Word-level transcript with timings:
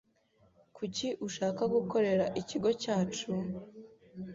Kuki 0.75 1.07
ushaka 1.27 1.61
gukorera 1.73 2.25
ikigo 2.41 2.69
cyacu? 2.81 3.29